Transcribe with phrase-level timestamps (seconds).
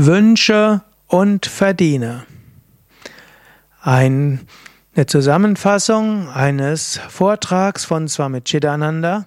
[0.00, 2.24] Wünsche und Verdiene.
[3.80, 4.38] Eine
[5.08, 9.26] Zusammenfassung eines Vortrags von Swami Chidananda,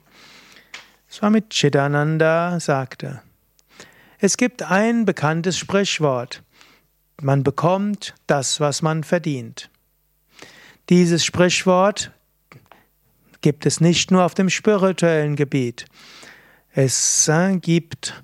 [1.10, 3.22] Swami Chidananda sagte,
[4.20, 6.44] es gibt ein bekanntes Sprichwort.
[7.22, 9.70] Man bekommt das, was man verdient.
[10.90, 12.12] Dieses Sprichwort
[13.42, 15.86] gibt es nicht nur auf dem spirituellen Gebiet.
[16.74, 18.24] Es äh, gibt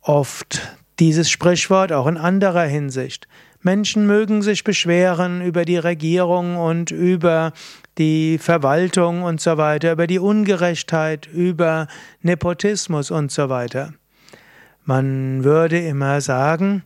[0.00, 3.26] oft dieses Sprichwort auch in anderer Hinsicht.
[3.62, 7.52] Menschen mögen sich beschweren über die Regierung und über
[7.98, 11.88] die Verwaltung und so weiter, über die Ungerechtheit, über
[12.22, 13.92] Nepotismus und so weiter.
[14.84, 16.84] Man würde immer sagen,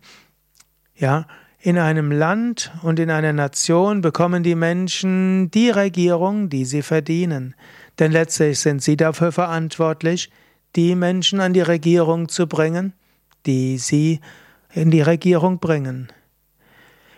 [0.97, 1.27] ja,
[1.63, 7.55] in einem Land und in einer Nation bekommen die Menschen die Regierung, die sie verdienen.
[7.99, 10.31] Denn letztlich sind sie dafür verantwortlich,
[10.75, 12.95] die Menschen an die Regierung zu bringen,
[13.45, 14.21] die sie
[14.73, 16.09] in die Regierung bringen.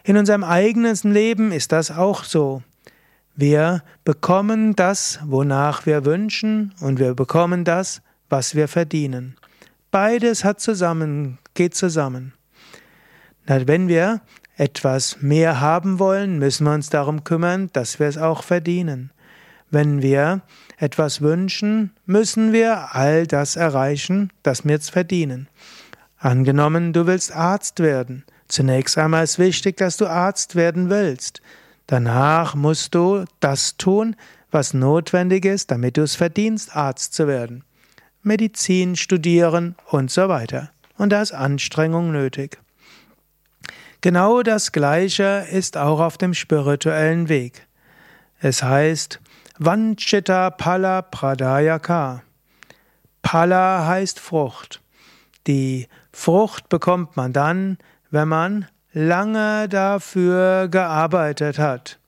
[0.03, 2.63] In unserem eigenen Leben ist das auch so.
[3.37, 9.37] Wir bekommen das, wonach wir wünschen, und wir bekommen das, was wir verdienen.
[9.93, 12.33] Beides hat zusammen, geht zusammen.
[13.47, 14.21] Wenn wir
[14.57, 19.11] etwas mehr haben wollen, müssen wir uns darum kümmern, dass wir es auch verdienen.
[19.71, 20.43] Wenn wir
[20.77, 25.49] etwas wünschen, müssen wir all das erreichen, das wir jetzt verdienen.
[26.19, 28.25] Angenommen, du willst Arzt werden.
[28.49, 31.41] Zunächst einmal ist wichtig, dass du Arzt werden willst.
[31.87, 34.15] Danach musst du das tun,
[34.51, 37.65] was notwendig ist, damit du es verdienst, Arzt zu werden.
[38.23, 40.71] Medizin studieren und so weiter.
[40.99, 42.59] Und da ist Anstrengung nötig.
[44.03, 47.69] Genau das Gleiche ist auch auf dem spirituellen Weg.
[48.41, 49.21] Es heißt
[49.61, 52.25] Vanchita Pala Pradayaka.
[53.23, 54.81] Pala heißt Frucht.
[55.47, 57.79] Die Frucht bekommt man dann,
[58.11, 62.01] wenn man lange dafür gearbeitet hat.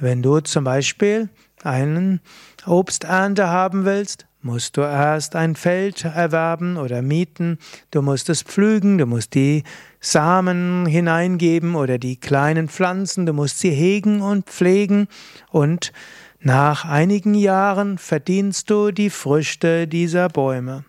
[0.00, 1.30] Wenn du zum Beispiel
[1.62, 2.20] einen
[2.66, 7.58] Obsternte haben willst, musst du erst ein Feld erwerben oder mieten,
[7.90, 9.64] du musst es pflügen, du musst die
[10.00, 15.08] Samen hineingeben oder die kleinen Pflanzen, du musst sie hegen und pflegen
[15.50, 15.92] und
[16.40, 20.84] nach einigen Jahren verdienst du die Früchte dieser Bäume.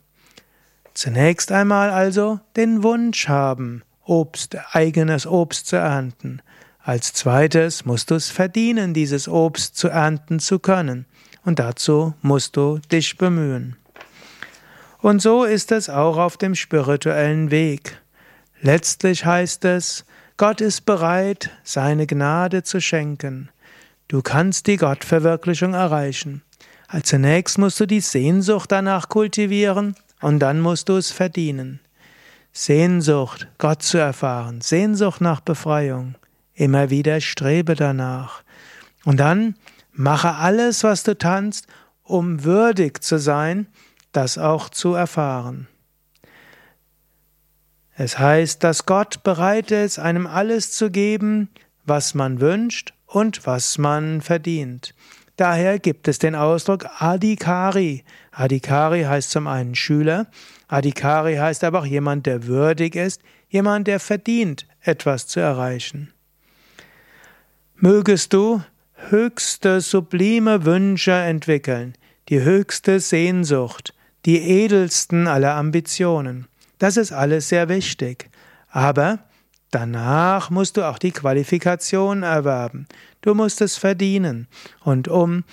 [0.93, 6.41] Zunächst einmal also den Wunsch haben, Obst, eigenes Obst zu ernten.
[6.83, 11.05] Als zweites musst du es verdienen, dieses Obst zu ernten zu können
[11.43, 13.75] und dazu musst du dich bemühen.
[14.99, 17.99] Und so ist es auch auf dem spirituellen Weg.
[18.61, 20.05] Letztlich heißt es,
[20.37, 23.49] Gott ist bereit, seine Gnade zu schenken.
[24.07, 26.43] Du kannst die Gottverwirklichung erreichen.
[26.87, 31.79] Als zunächst musst du die Sehnsucht danach kultivieren und dann musst du es verdienen.
[32.53, 36.15] Sehnsucht, Gott zu erfahren, Sehnsucht nach Befreiung.
[36.53, 38.43] Immer wieder strebe danach.
[39.05, 39.55] Und dann
[39.93, 41.67] Mache alles, was du tanzt,
[42.03, 43.67] um würdig zu sein,
[44.11, 45.67] das auch zu erfahren.
[47.95, 51.49] Es heißt, dass Gott bereit ist, einem alles zu geben,
[51.85, 54.95] was man wünscht und was man verdient.
[55.35, 58.03] Daher gibt es den Ausdruck Adhikari.
[58.31, 60.27] Adhikari heißt zum einen Schüler,
[60.67, 66.13] Adhikari heißt aber auch jemand, der würdig ist, jemand, der verdient, etwas zu erreichen.
[67.75, 68.61] Mögest du
[69.09, 71.95] höchste sublime Wünsche entwickeln,
[72.29, 73.93] die höchste Sehnsucht,
[74.25, 76.47] die edelsten aller Ambitionen.
[76.79, 78.29] Das ist alles sehr wichtig.
[78.69, 79.19] Aber
[79.71, 82.87] danach musst du auch die Qualifikation erwerben.
[83.21, 84.47] Du musst es verdienen.
[84.83, 85.43] Und um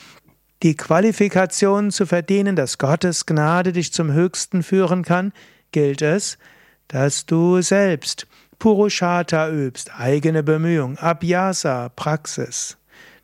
[0.62, 5.32] die Qualifikation zu verdienen, dass Gottes Gnade dich zum Höchsten führen kann,
[5.72, 6.38] gilt es,
[6.88, 8.26] dass du selbst
[8.58, 12.76] Purushata übst, eigene Bemühung, Abhyasa, Praxis.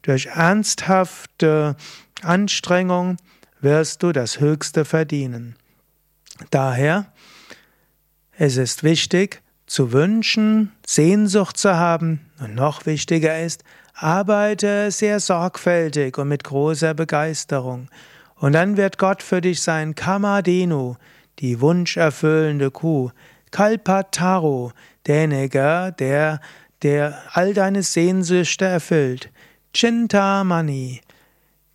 [0.05, 1.77] Durch ernsthafte
[2.23, 3.17] Anstrengung
[3.61, 5.57] wirst du das Höchste verdienen.
[6.51, 7.07] Daher
[8.37, 13.63] es ist wichtig, zu wünschen, Sehnsucht zu haben und noch wichtiger ist,
[13.95, 17.89] arbeite sehr sorgfältig und mit großer Begeisterung.
[18.35, 20.97] Und dann wird Gott für dich sein Kamadenu,
[21.39, 23.11] die wunscherfüllende Kuh,
[23.53, 24.73] Kalpataru,
[25.07, 26.41] derjenige, der,
[26.83, 29.31] der all deine Sehnsüchte erfüllt,
[29.77, 31.01] Chintamani,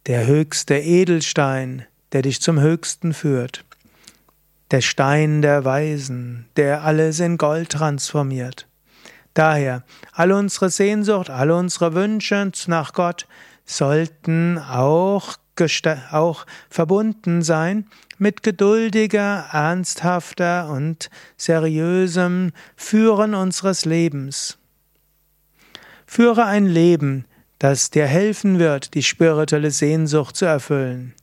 [0.07, 3.65] der höchste Edelstein, der dich zum Höchsten führt,
[4.71, 8.67] der Stein der Weisen, der alles in Gold transformiert.
[9.33, 13.27] Daher, all unsere Sehnsucht, alle unsere Wünsche nach Gott
[13.65, 15.35] sollten auch,
[16.11, 17.85] auch verbunden sein
[18.17, 24.57] mit geduldiger, ernsthafter und seriösem Führen unseres Lebens.
[26.05, 27.25] Führe ein Leben,
[27.59, 31.13] das dir helfen wird, die spirituelle Sehnsucht zu erfüllen.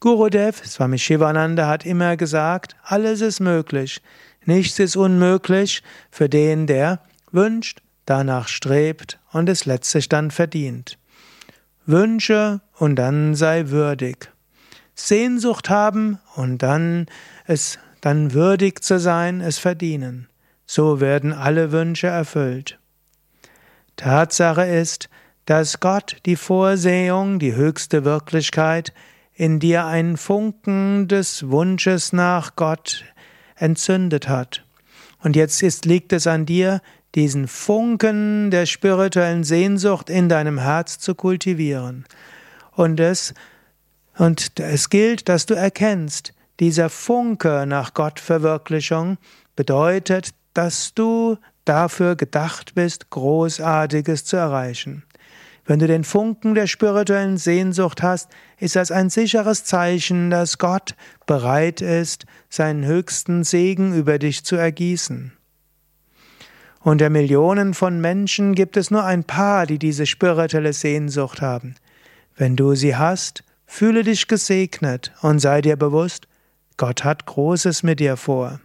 [0.00, 4.00] Gurudev, Swami Shivananda, hat immer gesagt, alles ist möglich.
[4.44, 7.00] Nichts ist unmöglich für den, der
[7.30, 10.98] wünscht, danach strebt und es letztlich dann verdient.
[11.86, 14.30] Wünsche und dann sei würdig.
[14.94, 17.06] Sehnsucht haben und dann
[17.46, 20.28] es dann würdig zu sein, es verdienen.
[20.66, 22.78] So werden alle Wünsche erfüllt.
[23.96, 25.08] Tatsache ist,
[25.46, 28.92] dass Gott die Vorsehung, die höchste Wirklichkeit,
[29.34, 33.04] in dir einen Funken des Wunsches nach Gott
[33.56, 34.64] entzündet hat.
[35.20, 36.80] Und jetzt ist, liegt es an dir,
[37.14, 42.04] diesen Funken der spirituellen Sehnsucht in deinem Herz zu kultivieren.
[42.72, 43.34] Und es,
[44.16, 49.18] und es gilt, dass du erkennst, dieser Funke nach Gottverwirklichung
[49.56, 55.04] bedeutet, dass du dafür gedacht bist, Großartiges zu erreichen.
[55.64, 58.28] Wenn du den Funken der spirituellen Sehnsucht hast,
[58.58, 64.56] ist das ein sicheres Zeichen, dass Gott bereit ist, seinen höchsten Segen über dich zu
[64.56, 65.32] ergießen.
[66.80, 71.76] Unter Millionen von Menschen gibt es nur ein paar, die diese spirituelle Sehnsucht haben.
[72.36, 76.26] Wenn du sie hast, fühle dich gesegnet und sei dir bewusst,
[76.76, 78.58] Gott hat Großes mit dir vor.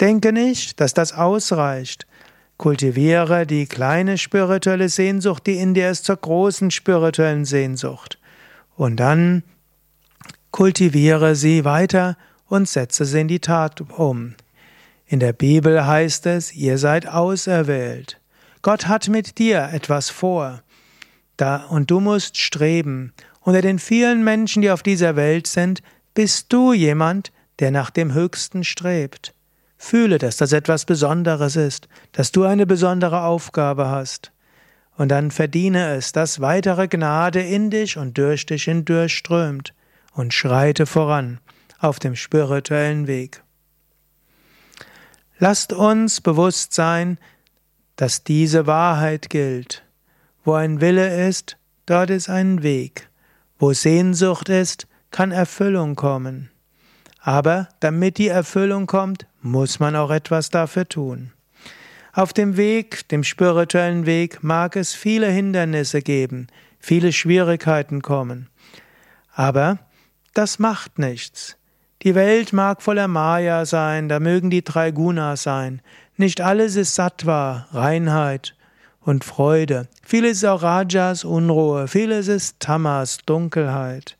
[0.00, 2.06] Denke nicht, dass das ausreicht.
[2.56, 8.18] Kultiviere die kleine spirituelle Sehnsucht, die in dir ist, zur großen spirituellen Sehnsucht.
[8.76, 9.42] Und dann
[10.50, 12.16] kultiviere sie weiter
[12.46, 14.34] und setze sie in die Tat um.
[15.06, 18.20] In der Bibel heißt es, ihr seid auserwählt.
[18.62, 20.62] Gott hat mit dir etwas vor.
[21.36, 23.12] Da, und du musst streben.
[23.40, 25.82] Unter den vielen Menschen, die auf dieser Welt sind,
[26.14, 29.34] bist du jemand, der nach dem Höchsten strebt.
[29.76, 34.32] Fühle, dass das etwas Besonderes ist, dass du eine besondere Aufgabe hast.
[34.96, 39.74] Und dann verdiene es, dass weitere Gnade in dich und durch dich hindurchströmt
[40.12, 41.40] und schreite voran
[41.78, 43.42] auf dem spirituellen Weg.
[45.38, 47.18] Lasst uns bewusst sein,
[47.96, 49.84] dass diese Wahrheit gilt.
[50.44, 51.56] Wo ein Wille ist,
[51.86, 53.10] dort ist ein Weg.
[53.58, 56.50] Wo Sehnsucht ist, kann Erfüllung kommen.
[57.20, 61.32] Aber damit die Erfüllung kommt, muss man auch etwas dafür tun.
[62.14, 66.46] Auf dem Weg, dem spirituellen Weg, mag es viele Hindernisse geben,
[66.78, 68.48] viele Schwierigkeiten kommen.
[69.34, 69.78] Aber
[70.32, 71.56] das macht nichts.
[72.02, 75.82] Die Welt mag voller Maya sein, da mögen die drei Gunas sein.
[76.16, 78.54] Nicht alles ist Sattva, Reinheit
[79.00, 79.88] und Freude.
[80.02, 81.88] Vieles ist auch Rajas, Unruhe.
[81.88, 84.16] Vieles ist Tamas, Dunkelheit.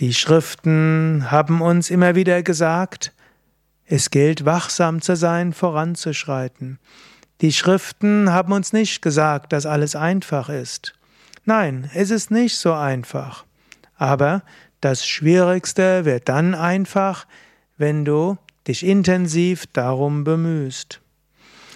[0.00, 3.12] Die Schriften haben uns immer wieder gesagt,
[3.86, 6.80] es gilt wachsam zu sein, voranzuschreiten.
[7.40, 10.94] Die Schriften haben uns nicht gesagt, dass alles einfach ist.
[11.44, 13.44] Nein, es ist nicht so einfach.
[13.96, 14.42] Aber
[14.80, 17.26] das Schwierigste wird dann einfach,
[17.76, 18.36] wenn du
[18.66, 21.02] dich intensiv darum bemühst.